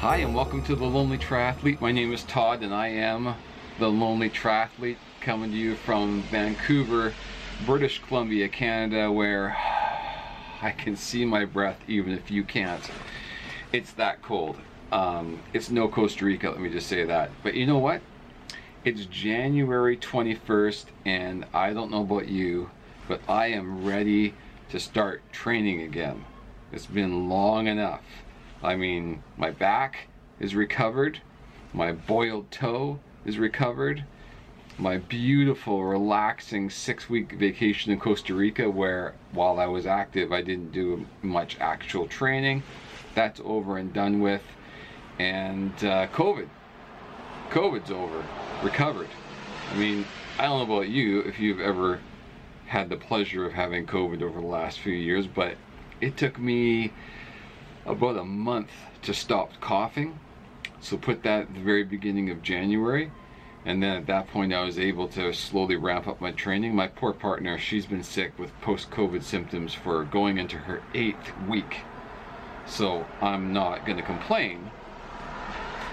Hi, 0.00 0.18
and 0.18 0.32
welcome 0.32 0.62
to 0.62 0.76
The 0.76 0.84
Lonely 0.84 1.18
Triathlete. 1.18 1.80
My 1.80 1.90
name 1.90 2.12
is 2.12 2.22
Todd, 2.22 2.62
and 2.62 2.72
I 2.72 2.86
am 2.86 3.34
The 3.80 3.88
Lonely 3.88 4.30
Triathlete, 4.30 4.96
coming 5.20 5.50
to 5.50 5.56
you 5.56 5.74
from 5.74 6.22
Vancouver, 6.30 7.12
British 7.66 8.00
Columbia, 8.06 8.48
Canada, 8.48 9.10
where 9.10 9.56
I 10.62 10.70
can 10.70 10.94
see 10.94 11.24
my 11.24 11.44
breath 11.44 11.80
even 11.88 12.12
if 12.12 12.30
you 12.30 12.44
can't. 12.44 12.88
It's 13.72 13.90
that 13.94 14.22
cold. 14.22 14.58
Um, 14.92 15.40
it's 15.52 15.68
no 15.68 15.88
Costa 15.88 16.26
Rica, 16.26 16.50
let 16.50 16.60
me 16.60 16.70
just 16.70 16.86
say 16.86 17.02
that. 17.02 17.32
But 17.42 17.54
you 17.54 17.66
know 17.66 17.78
what? 17.78 18.00
It's 18.84 19.04
January 19.06 19.96
21st, 19.96 20.84
and 21.06 21.44
I 21.52 21.72
don't 21.72 21.90
know 21.90 22.02
about 22.02 22.28
you, 22.28 22.70
but 23.08 23.20
I 23.28 23.48
am 23.48 23.84
ready 23.84 24.34
to 24.68 24.78
start 24.78 25.24
training 25.32 25.80
again. 25.80 26.24
It's 26.70 26.86
been 26.86 27.28
long 27.28 27.66
enough. 27.66 28.04
I 28.62 28.76
mean, 28.76 29.22
my 29.36 29.50
back 29.50 30.08
is 30.40 30.54
recovered, 30.54 31.20
my 31.72 31.92
boiled 31.92 32.50
toe 32.50 32.98
is 33.24 33.38
recovered, 33.38 34.04
my 34.78 34.98
beautiful, 34.98 35.84
relaxing 35.84 36.70
six 36.70 37.10
week 37.10 37.32
vacation 37.32 37.92
in 37.92 37.98
Costa 37.98 38.34
Rica, 38.34 38.70
where 38.70 39.14
while 39.32 39.58
I 39.58 39.66
was 39.66 39.86
active, 39.86 40.32
I 40.32 40.42
didn't 40.42 40.72
do 40.72 41.04
much 41.22 41.58
actual 41.60 42.06
training. 42.06 42.62
That's 43.14 43.40
over 43.44 43.78
and 43.78 43.92
done 43.92 44.20
with. 44.20 44.42
And 45.18 45.72
uh, 45.78 46.06
COVID. 46.08 46.48
COVID's 47.50 47.90
over, 47.90 48.24
recovered. 48.62 49.08
I 49.72 49.76
mean, 49.76 50.04
I 50.38 50.42
don't 50.42 50.68
know 50.68 50.74
about 50.76 50.88
you 50.88 51.20
if 51.20 51.40
you've 51.40 51.60
ever 51.60 52.00
had 52.66 52.88
the 52.88 52.96
pleasure 52.96 53.46
of 53.46 53.52
having 53.52 53.86
COVID 53.86 54.22
over 54.22 54.40
the 54.40 54.46
last 54.46 54.80
few 54.80 54.92
years, 54.92 55.26
but 55.26 55.56
it 56.00 56.16
took 56.16 56.38
me 56.38 56.92
about 57.86 58.16
a 58.16 58.24
month 58.24 58.70
to 59.02 59.14
stop 59.14 59.50
coughing. 59.60 60.18
So 60.80 60.96
put 60.96 61.22
that 61.22 61.42
at 61.42 61.54
the 61.54 61.60
very 61.60 61.84
beginning 61.84 62.30
of 62.30 62.42
January. 62.42 63.10
And 63.64 63.82
then 63.82 63.96
at 63.96 64.06
that 64.06 64.28
point, 64.28 64.52
I 64.52 64.62
was 64.62 64.78
able 64.78 65.08
to 65.08 65.32
slowly 65.32 65.76
ramp 65.76 66.06
up 66.06 66.20
my 66.20 66.30
training. 66.32 66.74
My 66.74 66.86
poor 66.86 67.12
partner, 67.12 67.58
she's 67.58 67.86
been 67.86 68.02
sick 68.02 68.38
with 68.38 68.58
post 68.60 68.90
COVID 68.90 69.22
symptoms 69.22 69.74
for 69.74 70.04
going 70.04 70.38
into 70.38 70.56
her 70.56 70.82
eighth 70.94 71.32
week. 71.48 71.78
So 72.66 73.04
I'm 73.20 73.52
not 73.52 73.84
going 73.84 73.98
to 73.98 74.04
complain. 74.04 74.70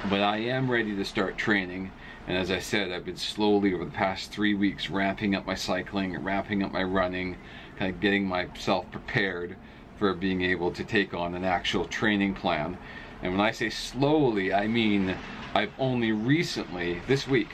But 0.09 0.21
I 0.21 0.37
am 0.37 0.69
ready 0.69 0.95
to 0.95 1.03
start 1.03 1.37
training. 1.37 1.91
And 2.27 2.37
as 2.37 2.51
I 2.51 2.59
said, 2.59 2.91
I've 2.91 3.05
been 3.05 3.17
slowly 3.17 3.73
over 3.73 3.85
the 3.85 3.91
past 3.91 4.31
three 4.31 4.53
weeks 4.53 4.89
ramping 4.89 5.35
up 5.35 5.45
my 5.45 5.55
cycling, 5.55 6.17
ramping 6.23 6.63
up 6.63 6.71
my 6.71 6.83
running, 6.83 7.37
kind 7.77 7.93
of 7.93 7.99
getting 7.99 8.25
myself 8.27 8.89
prepared 8.91 9.55
for 9.97 10.13
being 10.13 10.41
able 10.41 10.71
to 10.71 10.83
take 10.83 11.13
on 11.13 11.35
an 11.35 11.43
actual 11.43 11.85
training 11.85 12.33
plan. 12.33 12.77
And 13.21 13.31
when 13.31 13.41
I 13.41 13.51
say 13.51 13.69
slowly, 13.69 14.53
I 14.53 14.67
mean 14.67 15.15
I've 15.53 15.71
only 15.79 16.11
recently, 16.11 17.01
this 17.07 17.27
week, 17.27 17.49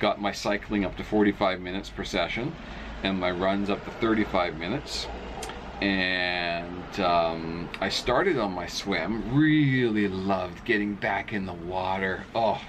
got 0.00 0.20
my 0.20 0.32
cycling 0.32 0.84
up 0.84 0.96
to 0.96 1.04
45 1.04 1.60
minutes 1.60 1.88
per 1.90 2.04
session 2.04 2.54
and 3.02 3.20
my 3.20 3.30
runs 3.30 3.70
up 3.70 3.84
to 3.84 3.90
35 3.92 4.58
minutes. 4.58 5.06
And 5.80 7.00
um, 7.00 7.68
I 7.80 7.88
started 7.88 8.38
on 8.38 8.52
my 8.52 8.66
swim, 8.66 9.34
really 9.34 10.08
loved 10.08 10.64
getting 10.64 10.94
back 10.94 11.32
in 11.32 11.46
the 11.46 11.52
water. 11.52 12.24
Oh, 12.34 12.60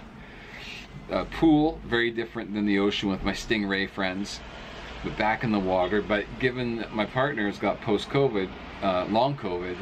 pool, 1.31 1.79
very 1.85 2.11
different 2.11 2.53
than 2.53 2.65
the 2.65 2.79
ocean 2.79 3.09
with 3.09 3.23
my 3.23 3.31
stingray 3.31 3.89
friends, 3.89 4.41
but 5.03 5.17
back 5.17 5.43
in 5.43 5.51
the 5.51 5.59
water. 5.59 6.01
But 6.01 6.25
given 6.39 6.77
that 6.77 6.93
my 6.93 7.05
partner's 7.05 7.57
got 7.57 7.81
post 7.81 8.09
COVID, 8.09 8.49
uh, 8.81 9.05
long 9.05 9.35
COVID, 9.37 9.77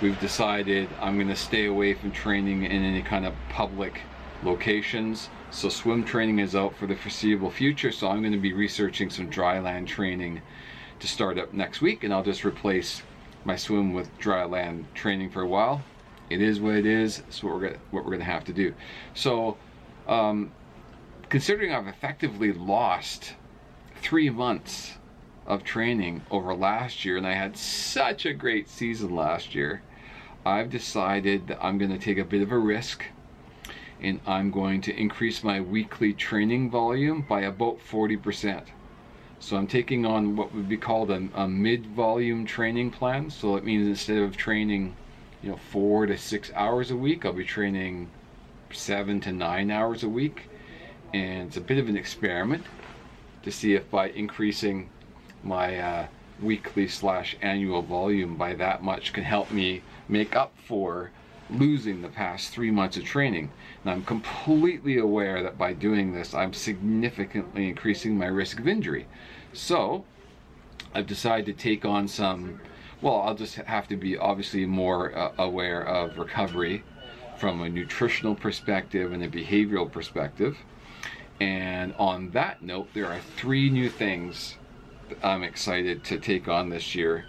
we've 0.00 0.18
decided 0.20 0.88
I'm 1.00 1.16
going 1.16 1.28
to 1.28 1.36
stay 1.36 1.66
away 1.66 1.94
from 1.94 2.12
training 2.12 2.64
in 2.64 2.84
any 2.84 3.02
kind 3.02 3.26
of 3.26 3.34
public 3.48 4.02
locations. 4.42 5.28
So 5.50 5.68
swim 5.68 6.04
training 6.04 6.38
is 6.38 6.54
out 6.54 6.76
for 6.76 6.86
the 6.86 6.94
foreseeable 6.94 7.50
future. 7.50 7.90
So 7.90 8.08
I'm 8.08 8.20
going 8.20 8.32
to 8.32 8.38
be 8.38 8.52
researching 8.52 9.10
some 9.10 9.28
dry 9.28 9.58
land 9.58 9.88
training 9.88 10.42
to 11.00 11.08
start 11.08 11.38
up 11.38 11.52
next 11.52 11.80
week, 11.80 12.04
and 12.04 12.12
I'll 12.12 12.24
just 12.24 12.44
replace 12.44 13.02
my 13.44 13.56
swim 13.56 13.92
with 13.92 14.16
dry 14.18 14.44
land 14.44 14.86
training 14.94 15.30
for 15.30 15.42
a 15.42 15.46
while. 15.46 15.82
It 16.28 16.42
is 16.42 16.60
what 16.60 16.74
it 16.74 16.86
is. 16.86 17.20
It's 17.20 17.42
what 17.42 17.54
we're 17.54 17.60
gonna, 17.60 17.78
what 17.90 18.04
we're 18.04 18.10
going 18.10 18.20
to 18.20 18.26
have 18.26 18.44
to 18.44 18.52
do. 18.52 18.74
So, 19.14 19.56
um, 20.06 20.52
considering 21.28 21.72
I've 21.72 21.86
effectively 21.86 22.52
lost 22.52 23.34
three 24.02 24.28
months 24.28 24.97
of 25.48 25.64
training 25.64 26.20
over 26.30 26.54
last 26.54 27.04
year, 27.04 27.16
and 27.16 27.26
I 27.26 27.32
had 27.32 27.56
such 27.56 28.26
a 28.26 28.34
great 28.34 28.68
season 28.68 29.16
last 29.16 29.54
year, 29.54 29.82
I've 30.44 30.70
decided 30.70 31.48
that 31.48 31.64
I'm 31.64 31.78
going 31.78 31.90
to 31.90 31.98
take 31.98 32.18
a 32.18 32.24
bit 32.24 32.42
of 32.42 32.52
a 32.52 32.58
risk 32.58 33.04
and 34.00 34.20
I'm 34.26 34.50
going 34.50 34.82
to 34.82 34.94
increase 34.94 35.42
my 35.42 35.60
weekly 35.60 36.12
training 36.12 36.70
volume 36.70 37.24
by 37.28 37.40
about 37.40 37.78
40%. 37.80 38.66
So 39.40 39.56
I'm 39.56 39.66
taking 39.66 40.04
on 40.04 40.36
what 40.36 40.54
would 40.54 40.68
be 40.68 40.76
called 40.76 41.10
a, 41.10 41.28
a 41.34 41.48
mid-volume 41.48 42.44
training 42.44 42.90
plan. 42.90 43.30
So 43.30 43.56
it 43.56 43.64
means 43.64 43.88
instead 43.88 44.18
of 44.18 44.36
training, 44.36 44.94
you 45.42 45.50
know, 45.50 45.56
four 45.56 46.06
to 46.06 46.16
six 46.16 46.52
hours 46.54 46.90
a 46.90 46.96
week, 46.96 47.24
I'll 47.24 47.32
be 47.32 47.44
training 47.44 48.10
seven 48.70 49.20
to 49.22 49.32
nine 49.32 49.70
hours 49.70 50.02
a 50.04 50.08
week. 50.08 50.50
And 51.14 51.48
it's 51.48 51.56
a 51.56 51.62
bit 51.62 51.78
of 51.78 51.88
an 51.88 51.96
experiment 51.96 52.64
to 53.42 53.50
see 53.50 53.74
if 53.74 53.90
by 53.90 54.10
increasing 54.10 54.90
my 55.42 55.78
uh, 55.78 56.06
weekly 56.40 56.88
slash 56.88 57.36
annual 57.42 57.82
volume 57.82 58.36
by 58.36 58.54
that 58.54 58.82
much 58.82 59.12
can 59.12 59.24
help 59.24 59.50
me 59.50 59.82
make 60.08 60.36
up 60.36 60.52
for 60.66 61.10
losing 61.50 62.02
the 62.02 62.08
past 62.08 62.50
three 62.50 62.70
months 62.70 62.96
of 62.96 63.04
training. 63.04 63.50
And 63.82 63.90
I'm 63.90 64.04
completely 64.04 64.98
aware 64.98 65.42
that 65.42 65.56
by 65.56 65.72
doing 65.72 66.12
this, 66.12 66.34
I'm 66.34 66.52
significantly 66.52 67.68
increasing 67.68 68.18
my 68.18 68.26
risk 68.26 68.58
of 68.58 68.68
injury. 68.68 69.06
So 69.52 70.04
I've 70.94 71.06
decided 71.06 71.46
to 71.46 71.52
take 71.52 71.84
on 71.84 72.06
some, 72.06 72.60
well, 73.00 73.22
I'll 73.22 73.34
just 73.34 73.56
have 73.56 73.88
to 73.88 73.96
be 73.96 74.16
obviously 74.16 74.66
more 74.66 75.16
uh, 75.16 75.32
aware 75.38 75.86
of 75.86 76.18
recovery 76.18 76.84
from 77.38 77.62
a 77.62 77.68
nutritional 77.68 78.34
perspective 78.34 79.12
and 79.12 79.22
a 79.22 79.28
behavioral 79.28 79.90
perspective. 79.90 80.58
And 81.40 81.94
on 81.98 82.30
that 82.30 82.62
note, 82.62 82.88
there 82.94 83.06
are 83.06 83.20
three 83.36 83.70
new 83.70 83.88
things 83.88 84.56
I'm 85.22 85.42
excited 85.42 86.04
to 86.04 86.18
take 86.18 86.48
on 86.48 86.68
this 86.68 86.94
year 86.94 87.26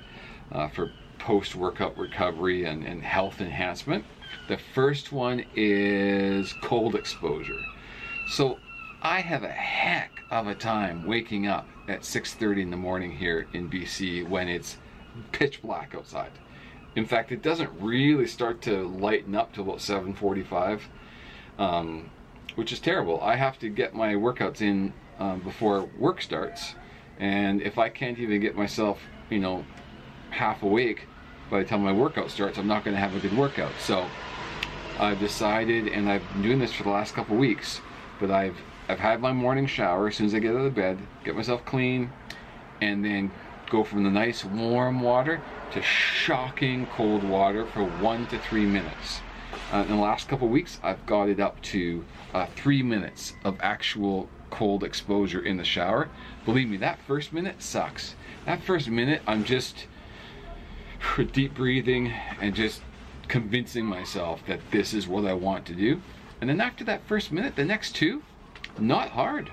uh, 0.51 0.67
for 0.69 0.91
post 1.17 1.56
workout 1.56 1.97
recovery 1.97 2.66
and, 2.66 2.84
and 2.84 3.03
health 3.03 3.41
enhancement. 3.41 4.06
The 4.47 4.57
first 4.57 5.12
one 5.12 5.45
is 5.56 6.53
cold 6.62 6.95
exposure. 6.95 7.63
So 8.28 8.59
I 9.01 9.22
have 9.22 9.44
a 9.44 9.50
heck 9.50 10.22
of 10.31 10.47
a 10.47 10.56
time 10.56 11.06
waking 11.06 11.47
up 11.47 11.67
at 11.88 12.01
6:30 12.01 12.63
in 12.63 12.69
the 12.69 12.78
morning 12.78 13.12
here 13.12 13.47
in 13.53 13.69
BC 13.69 14.28
when 14.28 14.47
it's 14.47 14.78
pitch 15.31 15.61
black 15.61 15.96
outside. 15.96 16.31
In 16.96 17.06
fact, 17.06 17.31
it 17.31 17.41
doesn't 17.41 17.72
really 17.79 18.28
start 18.28 18.61
to 18.63 18.88
lighten 18.88 19.35
up 19.35 19.53
till 19.53 19.63
about 19.63 19.79
7:45, 19.79 20.81
um, 21.57 22.09
which 22.56 22.72
is 22.72 22.79
terrible. 22.79 23.22
I 23.22 23.35
have 23.35 23.59
to 23.59 23.69
get 23.69 23.94
my 23.94 24.16
workouts 24.16 24.61
in 24.61 24.94
um, 25.19 25.40
before 25.41 25.90
work 25.97 26.22
starts, 26.22 26.75
and 27.19 27.62
if 27.62 27.78
I 27.78 27.90
can't 27.90 28.18
even 28.18 28.40
get 28.40 28.56
myself, 28.56 29.00
you 29.30 29.40
know, 29.40 29.66
half 30.31 30.63
awake 30.63 31.07
by 31.50 31.59
the 31.59 31.66
time 31.66 31.84
my 31.84 31.91
workout 31.91 32.31
starts, 32.31 32.57
I'm 32.57 32.68
not 32.68 32.84
going 32.84 32.96
to 32.96 33.02
have 33.02 33.16
a 33.16 33.19
good 33.19 33.35
workout. 33.35 33.72
So 33.80 34.06
I've 35.00 35.19
decided, 35.19 35.88
and 35.88 36.09
I've 36.09 36.28
been 36.34 36.41
doing 36.41 36.59
this 36.59 36.74
for 36.74 36.84
the 36.84 36.90
last 36.90 37.13
couple 37.13 37.35
weeks, 37.35 37.81
but 38.19 38.31
I've 38.31 38.58
I've 38.88 39.00
had 39.00 39.22
my 39.22 39.31
morning 39.31 39.68
shower 39.68 40.08
as 40.08 40.16
soon 40.16 40.25
as 40.25 40.34
I 40.34 40.40
get 40.40 40.56
out 40.56 40.66
of 40.66 40.74
bed, 40.74 40.97
get 41.24 41.35
myself 41.35 41.63
clean, 41.63 42.12
and 42.81 43.06
then 43.06 43.31
go 43.69 43.84
from 43.84 44.03
the 44.03 44.09
nice 44.09 44.44
warm 44.44 45.02
water 45.02 45.41
to 45.74 45.82
shocking 45.84 46.88
cold 46.88 47.23
water 47.23 47.67
for 47.67 47.84
one 47.84 48.26
to 48.28 48.40
three 48.40 48.66
minutes. 48.66 49.22
Uh, 49.72 49.85
in 49.88 49.90
the 49.90 49.96
last 49.96 50.28
couple 50.28 50.47
weeks, 50.47 50.79
I've 50.82 51.05
got 51.05 51.29
it 51.29 51.40
up 51.40 51.61
to 51.61 52.03
uh, 52.34 52.47
three 52.55 52.82
minutes 52.82 53.34
of 53.43 53.58
actual 53.61 54.28
cold 54.49 54.84
exposure 54.84 55.41
in 55.41 55.57
the 55.57 55.63
shower. 55.63 56.09
Believe 56.46 56.69
me, 56.69 56.78
that 56.78 56.99
first 57.07 57.34
minute 57.34 57.61
sucks. 57.61 58.16
That 58.46 58.63
first 58.63 58.90
minute, 58.90 59.22
I'm 59.28 59.43
just 59.43 59.87
deep 61.31 61.55
breathing 61.55 62.13
and 62.41 62.55
just 62.55 62.81
convincing 63.28 63.85
myself 63.85 64.41
that 64.47 64.59
this 64.72 64.93
is 64.93 65.07
what 65.07 65.25
I 65.25 65.34
want 65.34 65.66
to 65.67 65.73
do. 65.73 66.01
And 66.41 66.49
then 66.49 66.61
after 66.61 66.84
that 66.85 67.05
first 67.05 67.31
minute, 67.31 67.55
the 67.55 67.66
next 67.66 67.96
two, 67.96 68.23
not 68.78 69.09
hard. 69.09 69.51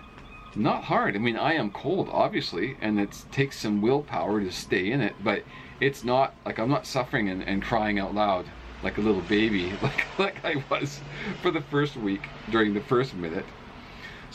Not 0.55 0.85
hard. 0.85 1.15
I 1.15 1.19
mean, 1.19 1.37
I 1.37 1.53
am 1.55 1.71
cold, 1.71 2.09
obviously, 2.11 2.77
and 2.81 2.99
it 2.99 3.25
takes 3.31 3.59
some 3.59 3.83
willpower 3.83 4.41
to 4.41 4.51
stay 4.51 4.91
in 4.91 5.01
it, 5.01 5.15
but 5.23 5.43
it's 5.81 6.03
not 6.05 6.35
like 6.47 6.59
I'm 6.59 6.71
not 6.71 6.87
suffering 6.87 7.29
and, 7.29 7.43
and 7.43 7.63
crying 7.63 7.99
out 7.99 8.15
loud 8.15 8.47
like 8.83 8.99
a 8.99 9.01
little 9.01 9.23
baby, 9.23 9.73
like, 9.83 10.07
like 10.19 10.45
I 10.45 10.63
was 10.71 11.01
for 11.43 11.51
the 11.51 11.61
first 11.61 11.97
week 11.97 12.29
during 12.51 12.73
the 12.73 12.81
first 12.81 13.15
minute. 13.15 13.45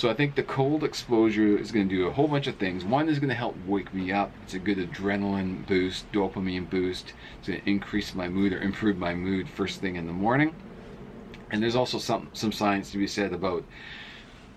So 0.02 0.10
I 0.10 0.16
think 0.16 0.34
the 0.34 0.42
cold 0.42 0.84
exposure 0.84 1.56
is 1.56 1.72
going 1.72 1.88
to 1.88 1.96
do 1.96 2.08
a 2.08 2.12
whole 2.12 2.28
bunch 2.28 2.48
of 2.48 2.56
things. 2.56 2.84
One 2.84 3.08
is 3.08 3.20
going 3.20 3.30
to 3.30 3.36
help 3.36 3.56
wake 3.68 3.94
me 3.94 4.12
up. 4.12 4.32
It's 4.42 4.56
a 4.56 4.58
good 4.58 4.80
adrenaline 4.80 5.68
boost, 5.68 6.12
dopamine 6.12 6.68
boost. 6.68 7.14
It's 7.38 7.50
going 7.50 7.62
to 7.62 7.70
increase 7.70 8.16
my 8.16 8.28
mood 8.28 8.52
or 8.52 8.60
improve 8.60 8.98
my 8.98 9.14
mood 9.14 9.48
first 9.48 9.80
thing 9.80 9.98
in 9.98 10.08
the 10.08 10.12
morning. 10.12 10.56
And 11.52 11.62
there's 11.62 11.76
also 11.76 12.00
some 12.00 12.32
some 12.34 12.52
science 12.52 12.90
to 12.94 12.98
be 12.98 13.06
said 13.06 13.32
about 13.32 13.64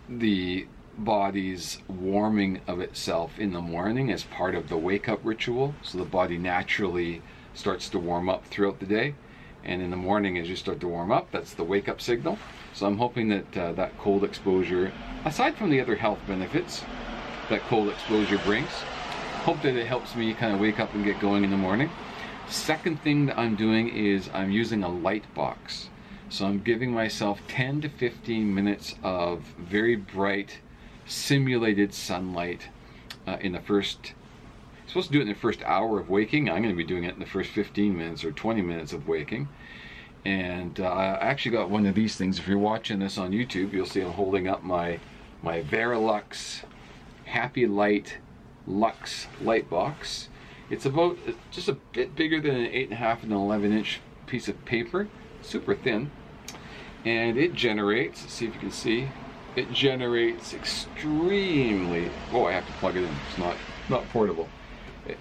the 0.08 0.66
body's 0.96 1.76
warming 1.88 2.62
of 2.66 2.80
itself 2.80 3.38
in 3.38 3.52
the 3.52 3.60
morning 3.60 4.10
as 4.10 4.24
part 4.24 4.54
of 4.54 4.70
the 4.70 4.78
wake 4.78 5.10
up 5.10 5.20
ritual. 5.22 5.74
So 5.82 5.98
the 5.98 6.06
body 6.06 6.38
naturally 6.38 7.20
starts 7.52 7.90
to 7.90 7.98
warm 7.98 8.30
up 8.30 8.46
throughout 8.46 8.80
the 8.80 8.86
day. 8.86 9.14
And 9.64 9.80
in 9.80 9.90
the 9.90 9.96
morning, 9.96 10.38
as 10.38 10.48
you 10.48 10.56
start 10.56 10.80
to 10.80 10.88
warm 10.88 11.10
up, 11.10 11.30
that's 11.30 11.54
the 11.54 11.64
wake 11.64 11.88
up 11.88 12.00
signal. 12.00 12.38
So 12.74 12.86
I'm 12.86 12.98
hoping 12.98 13.28
that 13.28 13.56
uh, 13.56 13.72
that 13.72 13.96
cold 13.98 14.22
exposure, 14.22 14.92
aside 15.24 15.56
from 15.56 15.70
the 15.70 15.80
other 15.80 15.96
health 15.96 16.18
benefits 16.26 16.84
that 17.48 17.60
cold 17.62 17.88
exposure 17.88 18.38
brings, 18.38 18.70
hope 19.44 19.62
that 19.62 19.76
it 19.76 19.86
helps 19.86 20.14
me 20.14 20.34
kind 20.34 20.54
of 20.54 20.60
wake 20.60 20.80
up 20.80 20.92
and 20.94 21.04
get 21.04 21.18
going 21.20 21.44
in 21.44 21.50
the 21.50 21.56
morning. 21.56 21.90
Second 22.48 23.00
thing 23.02 23.26
that 23.26 23.38
I'm 23.38 23.56
doing 23.56 23.88
is 23.88 24.28
I'm 24.34 24.50
using 24.50 24.82
a 24.82 24.88
light 24.88 25.24
box. 25.34 25.88
So 26.28 26.46
I'm 26.46 26.60
giving 26.60 26.90
myself 26.90 27.40
10 27.48 27.82
to 27.82 27.88
15 27.88 28.54
minutes 28.54 28.96
of 29.02 29.40
very 29.58 29.96
bright 29.96 30.58
simulated 31.06 31.94
sunlight 31.94 32.68
uh, 33.26 33.36
in 33.40 33.52
the 33.52 33.60
first 33.60 34.12
supposed 34.94 35.08
to 35.08 35.12
do 35.12 35.18
it 35.18 35.22
in 35.22 35.28
the 35.28 35.34
first 35.34 35.60
hour 35.64 35.98
of 35.98 36.08
waking. 36.08 36.48
I'm 36.48 36.62
going 36.62 36.72
to 36.72 36.76
be 36.76 36.84
doing 36.84 37.02
it 37.02 37.14
in 37.14 37.18
the 37.18 37.26
first 37.26 37.50
15 37.50 37.98
minutes 37.98 38.22
or 38.22 38.30
20 38.30 38.62
minutes 38.62 38.92
of 38.92 39.08
waking. 39.08 39.48
And 40.24 40.78
uh, 40.78 40.84
i 40.84 41.04
actually 41.16 41.50
got 41.50 41.68
one 41.68 41.84
of 41.84 41.96
these 41.96 42.14
things. 42.14 42.38
If 42.38 42.46
you're 42.46 42.58
watching 42.58 43.00
this 43.00 43.18
on 43.18 43.32
youtube 43.32 43.72
you'll 43.72 43.86
see 43.86 44.02
i'm 44.02 44.12
holding 44.12 44.46
up 44.46 44.62
my 44.62 45.00
my 45.42 45.62
verilux 45.62 46.62
happy 47.24 47.66
light 47.66 48.18
lux 48.68 49.26
light 49.42 49.68
box. 49.68 50.28
It's 50.70 50.86
about 50.86 51.18
just 51.50 51.68
a 51.68 51.72
bit 51.72 52.14
bigger 52.14 52.40
than 52.40 52.54
an 52.54 52.70
8.5 52.70 53.24
and 53.24 53.32
an 53.32 53.38
11 53.38 53.72
inch 53.76 54.00
piece 54.28 54.46
of 54.46 54.64
paper. 54.64 55.08
Super 55.42 55.74
thin. 55.74 56.12
And 57.04 57.36
it 57.36 57.52
generates 57.52 58.32
see 58.32 58.46
if 58.46 58.54
you 58.54 58.60
can 58.60 58.70
see 58.70 59.08
it 59.56 59.72
generates 59.72 60.54
extremely 60.54 62.12
oh 62.32 62.46
I 62.46 62.52
have 62.52 62.66
to 62.68 62.72
plug 62.74 62.94
it 62.94 63.02
in. 63.02 63.14
It's 63.28 63.38
not 63.38 63.56
not 63.88 64.08
portable 64.10 64.48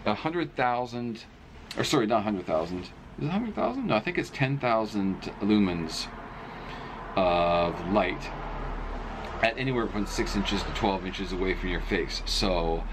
a 0.06 0.14
hundred 0.14 0.56
thousand 0.56 1.24
or 1.78 1.84
sorry 1.84 2.06
not 2.06 2.24
hundred 2.24 2.46
thousand. 2.46 2.84
Is 3.20 3.26
it 3.26 3.30
hundred 3.30 3.56
thousand? 3.56 3.88
No 3.88 3.96
I 3.96 4.00
think 4.00 4.18
it's 4.18 4.30
ten 4.30 4.58
thousand 4.58 5.22
lumens 5.42 6.08
of 7.16 7.92
light 7.92 8.30
at 9.42 9.58
anywhere 9.58 9.88
from 9.88 10.06
six 10.06 10.36
inches 10.36 10.64
to 10.64 10.70
12 10.72 11.06
inches 11.06 11.34
away 11.34 11.54
from 11.54 11.70
your 11.70 11.82
face. 11.82 12.24
So 12.26 12.84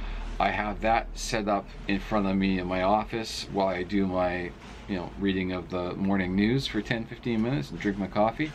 I 0.41 0.51
have 0.51 0.81
that 0.81 1.07
set 1.15 1.49
up 1.49 1.67
in 1.87 2.01
front 2.01 2.27
of 2.27 2.37
me 2.37 2.59
in 2.59 2.67
my 2.67 2.83
office 2.83 3.47
while 3.53 3.69
I 3.69 3.85
do 3.85 4.07
my 4.07 4.51
you 4.89 4.97
know 4.97 5.11
reading 5.21 5.53
of 5.53 5.71
the 5.71 5.95
morning 5.95 6.35
news 6.35 6.67
for 6.67 6.83
10 6.83 7.07
15 7.07 7.41
minutes 7.41 7.71
and 7.71 7.79
drink 7.79 7.99
my 7.99 8.09
coffee. 8.09 8.53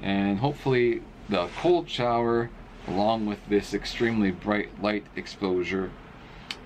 And 0.00 0.38
hopefully 0.38 1.02
the 1.28 1.48
cold 1.60 1.90
shower 1.90 2.50
along 2.86 3.26
with 3.26 3.38
this 3.48 3.74
extremely 3.74 4.30
bright 4.30 4.80
light 4.80 5.04
exposure 5.16 5.90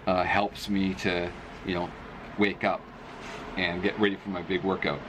uh, 0.07 0.23
helps 0.25 0.69
me 0.69 0.95
to 0.95 1.31
you 1.67 1.75
know 1.75 1.91
wake 2.39 2.65
up 2.65 2.81
and 3.57 3.83
get 3.83 3.99
ready 4.01 4.17
for 4.17 4.31
my 4.31 4.43
big 4.43 4.63
workout 4.65 5.01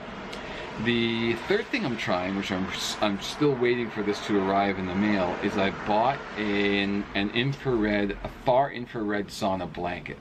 the 0.82 1.34
third 1.46 1.66
thing 1.66 1.84
I'm 1.86 1.96
trying, 1.96 2.36
which 2.36 2.50
I'm 2.50 2.66
I'm 3.00 3.20
still 3.20 3.54
waiting 3.54 3.90
for 3.90 4.02
this 4.02 4.24
to 4.26 4.36
arrive 4.38 4.78
in 4.78 4.86
the 4.86 4.94
mail, 4.94 5.36
is 5.42 5.56
I 5.56 5.70
bought 5.86 6.18
an 6.36 7.04
an 7.14 7.30
infrared, 7.30 8.18
a 8.24 8.28
far 8.44 8.72
infrared 8.72 9.28
sauna 9.28 9.72
blanket. 9.72 10.18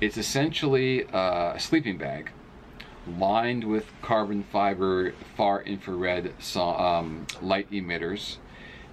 It's 0.00 0.16
essentially 0.16 1.02
a 1.12 1.56
sleeping 1.58 1.98
bag 1.98 2.30
lined 3.18 3.64
with 3.64 3.86
carbon 4.02 4.42
fiber 4.42 5.12
far 5.36 5.62
infrared 5.62 6.32
um, 6.56 7.26
light 7.42 7.70
emitters 7.70 8.38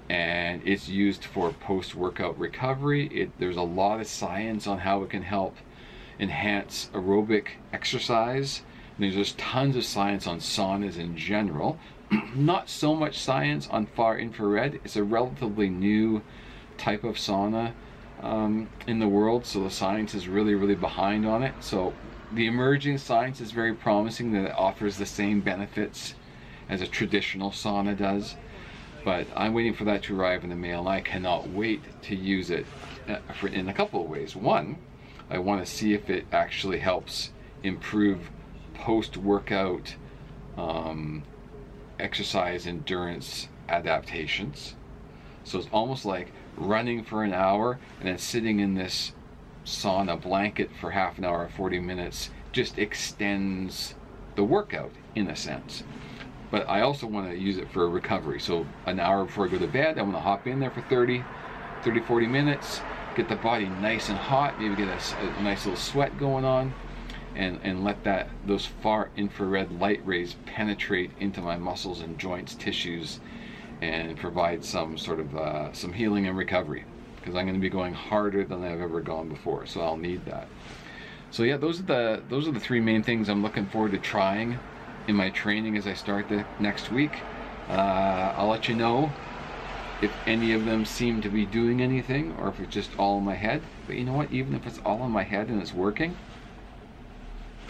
and 0.09 0.61
it's 0.65 0.89
used 0.89 1.23
for 1.25 1.51
post-workout 1.51 2.38
recovery. 2.38 3.07
It, 3.07 3.31
there's 3.39 3.57
a 3.57 3.61
lot 3.61 4.00
of 4.00 4.07
science 4.07 4.67
on 4.67 4.79
how 4.79 5.03
it 5.03 5.09
can 5.09 5.23
help 5.23 5.55
enhance 6.19 6.89
aerobic 6.94 7.47
exercise. 7.71 8.61
There's 9.00 9.15
just 9.15 9.38
tons 9.38 9.75
of 9.75 9.85
science 9.85 10.27
on 10.27 10.39
saunas 10.39 10.97
in 10.97 11.17
general. 11.17 11.79
Not 12.35 12.69
so 12.69 12.95
much 12.95 13.19
science 13.19 13.67
on 13.69 13.88
far 13.88 14.17
infrared. 14.17 14.79
It's 14.83 14.95
a 14.95 15.03
relatively 15.03 15.69
new 15.69 16.21
type 16.77 17.03
of 17.03 17.15
sauna 17.15 17.73
um, 18.21 18.69
in 18.88 18.99
the 18.99 19.07
world 19.07 19.45
so 19.45 19.63
the 19.63 19.69
science 19.69 20.15
is 20.15 20.27
really 20.27 20.56
really 20.56 20.75
behind 20.75 21.25
on 21.25 21.44
it. 21.44 21.53
So 21.59 21.94
the 22.31 22.47
emerging 22.47 22.97
science 22.97 23.41
is 23.41 23.51
very 23.51 23.73
promising 23.73 24.31
that 24.33 24.45
it 24.45 24.53
offers 24.57 24.97
the 24.97 25.06
same 25.06 25.41
benefits 25.41 26.15
as 26.69 26.81
a 26.81 26.88
traditional 26.88 27.51
sauna 27.51 27.97
does. 27.97 28.35
But 29.03 29.27
I'm 29.35 29.53
waiting 29.53 29.73
for 29.73 29.83
that 29.85 30.03
to 30.03 30.19
arrive 30.19 30.44
in 30.44 30.50
the 30.50 30.55
mail 30.55 30.79
and 30.79 30.89
I 30.89 31.01
cannot 31.01 31.50
wait 31.50 31.81
to 32.03 32.15
use 32.15 32.50
it 32.50 32.65
uh, 33.07 33.17
for, 33.39 33.47
in 33.47 33.67
a 33.67 33.73
couple 33.73 34.01
of 34.01 34.09
ways. 34.09 34.35
One, 34.35 34.77
I 35.29 35.39
want 35.39 35.65
to 35.65 35.71
see 35.71 35.94
if 35.94 36.09
it 36.09 36.25
actually 36.31 36.79
helps 36.79 37.31
improve 37.63 38.29
post-workout 38.73 39.95
um, 40.57 41.23
exercise 42.00 42.67
endurance 42.67 43.47
adaptations. 43.69 44.75
So 45.44 45.59
it's 45.59 45.67
almost 45.71 46.06
like 46.06 46.31
running 46.56 47.03
for 47.03 47.23
an 47.23 47.33
hour 47.33 47.79
and 47.99 48.07
then 48.07 48.17
sitting 48.17 48.59
in 48.59 48.75
this 48.75 49.13
sauna 49.65 50.21
blanket 50.21 50.69
for 50.79 50.91
half 50.91 51.17
an 51.17 51.25
hour, 51.25 51.44
or 51.44 51.49
40 51.49 51.79
minutes, 51.79 52.29
just 52.51 52.77
extends 52.77 53.95
the 54.35 54.44
workout 54.44 54.91
in 55.15 55.29
a 55.29 55.35
sense. 55.35 55.83
But 56.53 56.69
I 56.69 56.81
also 56.81 57.07
want 57.07 57.31
to 57.31 57.35
use 57.35 57.57
it 57.57 57.67
for 57.71 57.89
recovery. 57.89 58.39
So 58.39 58.67
an 58.85 59.00
hour 59.00 59.25
before 59.25 59.47
I 59.47 59.50
go 59.50 59.57
to 59.57 59.65
bed, 59.65 59.97
I 59.97 60.03
want 60.03 60.13
to 60.13 60.19
hop 60.19 60.45
in 60.45 60.59
there 60.59 60.69
for 60.69 60.81
30, 60.81 61.23
30, 61.81 62.01
40 62.01 62.27
minutes, 62.27 62.79
get 63.15 63.27
the 63.27 63.38
body 63.38 63.65
nice 63.65 64.09
and 64.09 64.19
hot, 64.19 64.61
maybe 64.61 64.75
get 64.75 64.88
a, 64.88 65.17
a 65.17 65.41
nice 65.41 65.65
little 65.65 65.81
sweat 65.81 66.15
going 66.19 66.45
on, 66.45 66.71
and, 67.35 67.59
and 67.63 67.83
let 67.83 68.03
that 68.03 68.29
those 68.45 68.67
far 68.67 69.09
infrared 69.17 69.71
light 69.81 70.05
rays 70.05 70.35
penetrate 70.45 71.09
into 71.19 71.41
my 71.41 71.57
muscles 71.57 72.01
and 72.01 72.19
joints, 72.19 72.53
tissues, 72.53 73.19
and 73.81 74.15
provide 74.15 74.63
some 74.63 74.95
sort 74.95 75.19
of 75.19 75.35
uh, 75.35 75.73
some 75.73 75.91
healing 75.91 76.27
and 76.27 76.38
recovery 76.38 76.85
because 77.15 77.33
I'm 77.33 77.47
going 77.47 77.56
to 77.56 77.61
be 77.61 77.69
going 77.69 77.95
harder 77.95 78.44
than 78.44 78.63
I've 78.63 78.79
ever 78.79 79.01
gone 79.01 79.27
before. 79.27 79.65
So 79.65 79.81
I'll 79.81 79.97
need 79.97 80.23
that. 80.25 80.47
So 81.31 81.41
yeah, 81.41 81.57
those 81.57 81.79
are 81.79 81.83
the 81.83 82.23
those 82.29 82.47
are 82.47 82.51
the 82.51 82.59
three 82.59 82.79
main 82.79 83.01
things 83.01 83.27
I'm 83.27 83.41
looking 83.41 83.65
forward 83.65 83.94
to 83.94 83.97
trying 83.97 84.59
in 85.07 85.16
my 85.16 85.30
training 85.30 85.78
as 85.78 85.88
I 85.88 85.94
start 85.94 86.30
the 86.30 86.45
next 86.60 86.92
week. 86.92 87.19
Uh, 87.69 88.33
I'll 88.36 88.48
let 88.48 88.68
you 88.68 88.76
know 88.76 89.12
if 90.02 90.12
any 90.26 90.54
of 90.54 90.66
them 90.66 90.86
seem 90.86 91.22
to 91.22 91.30
be 91.30 91.45
doing 91.45 91.81
anything 91.81 92.36
or 92.40 92.50
if 92.50 92.60
it's 92.60 92.74
just 92.74 92.92
all 92.98 93.18
in 93.18 93.24
my 93.24 93.36
head. 93.36 93.62
But 93.88 93.95
you 93.95 94.04
know 94.04 94.14
what? 94.14 94.31
Even 94.31 94.54
if 94.54 94.68
it's 94.68 94.80
all 94.86 95.06
in 95.06 95.12
my 95.12 95.24
head 95.24 95.48
and 95.48 95.62
it's 95.62 95.74
working, 95.74 96.16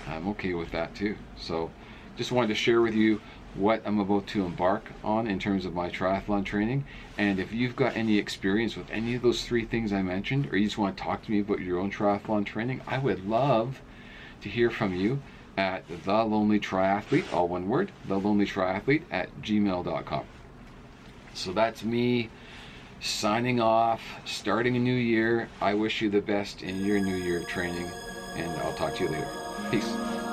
I'm 0.08 0.28
okay 0.30 0.54
with 0.54 0.72
that 0.72 0.96
too. 0.96 1.16
So 1.38 1.72
just 2.18 2.32
wanted 2.32 2.48
to 2.48 2.56
share 2.56 2.82
with 2.82 2.96
you 2.96 3.22
what 3.56 3.84
I'm 3.86 4.00
about 4.00 4.26
to 4.28 4.46
embark 4.46 4.92
on 5.04 5.28
in 5.28 5.38
terms 5.38 5.66
of 5.66 5.74
my 5.74 5.90
triathlon 5.90 6.44
training. 6.44 6.86
And 7.18 7.40
if 7.40 7.52
you've 7.52 7.76
got 7.76 7.96
any 7.96 8.18
experience 8.18 8.76
with 8.76 8.90
any 8.90 9.14
of 9.14 9.22
those 9.22 9.46
three 9.46 9.66
things 9.66 9.94
I 9.94 10.02
mentioned, 10.02 10.52
or 10.52 10.58
you 10.58 10.66
just 10.66 10.78
want 10.78 10.98
to 10.98 11.04
talk 11.04 11.24
to 11.26 11.32
me 11.32 11.40
about 11.40 11.60
your 11.60 11.80
own 11.80 11.92
triathlon 11.92 12.46
training, 12.46 12.82
I 12.88 12.98
would 12.98 13.28
love 13.28 13.82
to 14.42 14.50
hear 14.50 14.72
from 14.72 14.96
you 14.96 15.22
at 15.58 15.84
the 16.06 16.24
lonely 16.24 16.60
triathlete, 16.60 17.32
all 17.34 17.48
one 17.48 17.68
word, 17.68 17.92
the 18.08 18.20
lonely 18.20 18.46
triathlete 18.46 19.04
at 19.12 19.30
gmail.com. 19.42 20.26
So 21.34 21.54
that's 21.54 21.84
me 21.84 22.30
signing 23.00 23.60
off, 23.60 24.02
starting 24.26 24.76
a 24.76 24.80
new 24.80 24.96
year. 24.96 25.50
I 25.62 25.74
wish 25.74 26.02
you 26.02 26.10
the 26.10 26.22
best 26.22 26.64
in 26.64 26.86
your 26.86 27.00
new 27.00 27.16
year 27.16 27.40
of 27.40 27.48
training, 27.48 27.90
and 28.36 28.52
I'll 28.62 28.74
talk 28.74 28.96
to 28.96 29.04
you 29.04 29.10
later. 29.10 29.28
Peace. 29.70 30.33